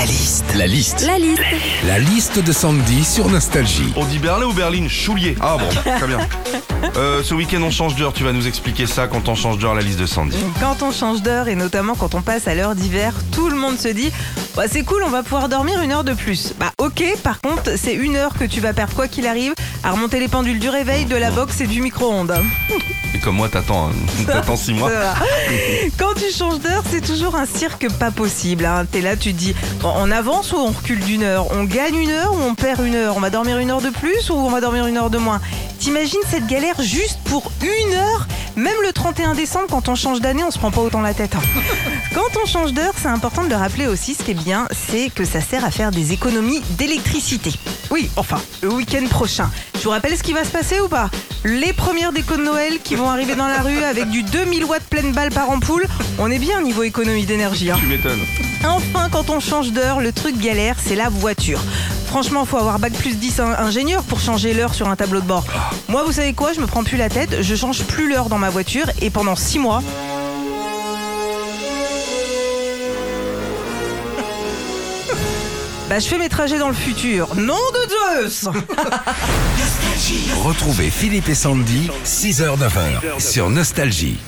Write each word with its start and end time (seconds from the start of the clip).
La 0.00 0.06
liste. 0.06 0.54
La 0.56 0.66
liste. 0.66 1.06
La 1.06 1.18
liste. 1.18 1.42
La 1.86 1.98
liste 1.98 2.42
de 2.42 2.52
Sandy 2.52 3.04
sur 3.04 3.28
Nostalgie. 3.28 3.92
On 3.96 4.06
dit 4.06 4.18
Berlin 4.18 4.46
ou 4.46 4.54
Berlin 4.54 4.88
Choulier. 4.88 5.36
Ah 5.42 5.58
bon, 5.58 5.68
très 5.98 6.06
bien. 6.06 6.20
Euh, 6.96 7.22
ce 7.22 7.34
week-end, 7.34 7.60
on 7.60 7.70
change 7.70 7.96
d'heure. 7.96 8.14
Tu 8.14 8.24
vas 8.24 8.32
nous 8.32 8.46
expliquer 8.46 8.86
ça 8.86 9.08
quand 9.08 9.28
on 9.28 9.34
change 9.34 9.58
d'heure, 9.58 9.74
la 9.74 9.82
liste 9.82 9.98
de 9.98 10.06
Sandy. 10.06 10.38
Quand 10.58 10.82
on 10.82 10.90
change 10.90 11.20
d'heure 11.20 11.48
et 11.48 11.54
notamment 11.54 11.96
quand 11.96 12.14
on 12.14 12.22
passe 12.22 12.48
à 12.48 12.54
l'heure 12.54 12.74
d'hiver, 12.74 13.12
tout 13.30 13.50
le 13.50 13.56
monde 13.56 13.78
se 13.78 13.88
dit 13.88 14.10
bah, 14.56 14.64
c'est 14.70 14.84
cool, 14.84 15.02
on 15.04 15.10
va 15.10 15.22
pouvoir 15.22 15.50
dormir 15.50 15.82
une 15.82 15.92
heure 15.92 16.04
de 16.04 16.14
plus. 16.14 16.54
Bah 16.58 16.72
ok, 16.78 17.04
par 17.22 17.40
contre, 17.42 17.72
c'est 17.76 17.94
une 17.94 18.16
heure 18.16 18.32
que 18.38 18.44
tu 18.44 18.60
vas 18.60 18.72
perdre 18.72 18.94
quoi 18.94 19.06
qu'il 19.06 19.26
arrive 19.26 19.54
à 19.82 19.92
remonter 19.92 20.20
les 20.20 20.28
pendules 20.28 20.58
du 20.58 20.68
réveil, 20.68 21.04
de 21.06 21.16
la 21.16 21.30
boxe 21.30 21.60
et 21.60 21.66
du 21.66 21.80
micro-ondes. 21.80 22.34
Et 23.14 23.18
comme 23.18 23.36
moi, 23.36 23.48
t'attends, 23.48 23.88
hein. 23.88 23.92
t'attends 24.26 24.56
six 24.56 24.72
mois. 24.74 24.90
Quand 25.98 26.14
tu 26.14 26.32
changes 26.32 26.60
d'heure, 26.60 26.82
c'est 26.90 27.00
toujours 27.00 27.34
un 27.34 27.46
cirque 27.46 27.88
pas 27.98 28.10
possible. 28.10 28.64
Hein. 28.64 28.84
T'es 28.90 29.00
là, 29.00 29.16
tu 29.16 29.32
te 29.32 29.38
dis 29.38 29.54
on 29.82 30.10
avance 30.10 30.52
ou 30.52 30.56
on 30.56 30.66
recule 30.70 31.00
d'une 31.00 31.22
heure? 31.22 31.46
On 31.52 31.64
gagne 31.64 31.96
une 31.96 32.10
heure 32.10 32.32
ou 32.34 32.40
on 32.42 32.54
perd 32.54 32.84
une 32.84 32.94
heure? 32.94 33.16
On 33.16 33.20
va 33.20 33.30
dormir 33.30 33.58
une 33.58 33.70
heure 33.70 33.80
de 33.80 33.90
plus 33.90 34.30
ou 34.30 34.34
on 34.34 34.50
va 34.50 34.60
dormir 34.60 34.86
une 34.86 34.96
heure 34.96 35.10
de 35.10 35.18
moins? 35.18 35.40
T'imagines 35.78 36.20
cette 36.30 36.46
galère 36.46 36.80
juste 36.80 37.18
pour 37.24 37.50
une 37.62 37.94
heure? 37.94 38.26
Même 38.56 38.74
le 38.84 38.92
31 38.92 39.34
décembre, 39.34 39.66
quand 39.70 39.88
on 39.88 39.94
change 39.94 40.20
d'année, 40.20 40.44
on 40.44 40.50
se 40.50 40.58
prend 40.58 40.70
pas 40.70 40.80
autant 40.82 41.00
la 41.00 41.14
tête. 41.14 41.34
hein. 41.34 41.40
Quand 42.14 42.40
on 42.42 42.46
change 42.46 42.72
d'heure, 42.72 42.92
c'est 43.00 43.08
important 43.08 43.44
de 43.44 43.48
le 43.48 43.54
rappeler 43.56 43.86
aussi. 43.86 44.14
Ce 44.14 44.22
qui 44.24 44.32
est 44.32 44.34
bien, 44.34 44.66
c'est 44.90 45.08
que 45.08 45.24
ça 45.24 45.40
sert 45.40 45.64
à 45.64 45.70
faire 45.70 45.90
des 45.92 46.12
économies 46.12 46.60
d'électricité. 46.70 47.52
Oui, 47.90 48.10
enfin, 48.16 48.40
le 48.62 48.70
week-end 48.72 49.06
prochain. 49.08 49.48
Je 49.80 49.84
vous 49.84 49.90
rappelle 49.90 50.14
ce 50.16 50.22
qui 50.22 50.34
va 50.34 50.44
se 50.44 50.50
passer 50.50 50.78
ou 50.80 50.88
pas 50.88 51.08
Les 51.42 51.72
premières 51.72 52.12
décos 52.12 52.36
de 52.36 52.42
Noël 52.42 52.74
qui 52.84 52.94
vont 52.96 53.08
arriver 53.08 53.34
dans 53.34 53.46
la 53.48 53.62
rue 53.62 53.82
avec 53.82 54.10
du 54.10 54.22
2000 54.22 54.64
watts 54.66 54.82
pleine 54.90 55.12
balle 55.12 55.30
par 55.30 55.48
ampoule. 55.50 55.86
On 56.18 56.30
est 56.30 56.38
bien 56.38 56.58
au 56.58 56.62
niveau 56.62 56.82
économie 56.82 57.24
d'énergie. 57.24 57.70
hein. 57.70 57.76
Tu 57.80 57.86
m'étonnes. 57.86 58.20
Enfin, 58.64 59.08
quand 59.10 59.30
on 59.30 59.40
change 59.40 59.72
d'heure, 59.72 60.00
le 60.00 60.12
truc 60.12 60.36
galère, 60.38 60.76
c'est 60.78 60.96
la 60.96 61.08
voiture. 61.08 61.60
Franchement, 62.06 62.44
faut 62.44 62.58
avoir 62.58 62.78
bac 62.78 62.92
plus 62.92 63.16
10 63.16 63.40
in- 63.40 63.54
ingénieur 63.58 64.02
pour 64.02 64.20
changer 64.20 64.52
l'heure 64.52 64.74
sur 64.74 64.88
un 64.88 64.96
tableau 64.96 65.20
de 65.20 65.26
bord. 65.26 65.44
Moi, 65.88 66.02
vous 66.04 66.12
savez 66.12 66.34
quoi? 66.34 66.52
Je 66.52 66.60
me 66.60 66.66
prends 66.66 66.84
plus 66.84 66.98
la 66.98 67.08
tête, 67.08 67.40
je 67.40 67.54
change 67.54 67.82
plus 67.84 68.08
l'heure 68.10 68.28
dans 68.28 68.38
ma 68.38 68.50
voiture 68.50 68.86
et 69.00 69.08
pendant 69.10 69.36
6 69.36 69.60
mois. 69.60 69.82
Bah, 75.90 75.98
je 75.98 76.06
fais 76.06 76.18
mes 76.18 76.28
trajets 76.28 76.60
dans 76.60 76.68
le 76.68 76.74
futur. 76.74 77.34
Nom 77.34 77.56
de 77.56 78.22
Zeus 78.22 78.44
Retrouvez 80.44 80.88
Philippe 80.88 81.28
et 81.28 81.34
Sandy, 81.34 81.90
6h-9h 82.04 83.20
sur 83.20 83.50
Nostalgie. 83.50 84.20